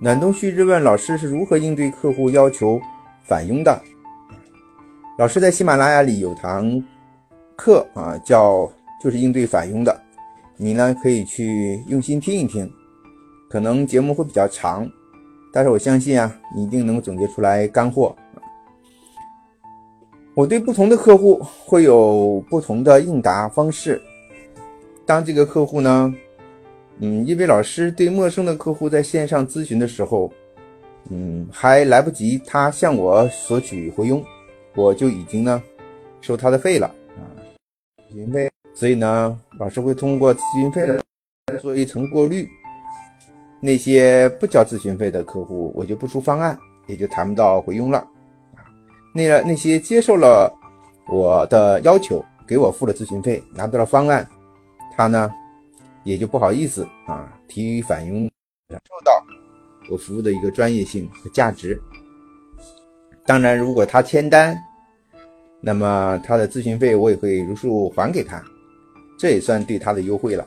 [0.00, 2.80] 暖冬旭日问老师是如何应对客户要求
[3.22, 3.80] 返佣的？
[5.18, 6.82] 老师在喜马拉雅里有堂
[7.56, 8.70] 课啊，叫
[9.00, 9.98] 就是应对返佣的，
[10.56, 12.68] 你呢可以去用心听一听，
[13.48, 14.86] 可能节目会比较长，
[15.52, 18.14] 但是我相信啊，你一定能总结出来干货。
[20.34, 24.02] 我对不同的客户会有不同的应答方式。
[25.06, 26.12] 当这个客户呢，
[26.98, 30.32] 嗯，因为老师对陌生的客户在线上咨询的时候，
[31.10, 34.24] 嗯，还来不及他向我索取回佣，
[34.74, 35.62] 我就已经呢
[36.20, 36.86] 收他的费了
[37.16, 37.22] 啊，
[38.10, 38.50] 咨询费。
[38.72, 42.48] 所以呢，老师会通过咨询费来做一层过滤，
[43.60, 47.98] 那些不交咨询费的客户，我就不出方案，也就谈不到回佣了
[48.54, 48.66] 啊。
[49.14, 50.52] 那那些接受了
[51.08, 54.26] 我的要求，给我付了咨询费，拿到了方案，
[54.96, 55.30] 他呢
[56.04, 58.30] 也就不好意思啊提返佣，
[58.68, 59.24] 感受到
[59.90, 61.80] 我服务的一个专业性和价值。
[63.26, 64.56] 当然，如果他签单，
[65.60, 68.42] 那么他的咨询费我也会如数还给他，
[69.18, 70.46] 这也算对他的优惠了。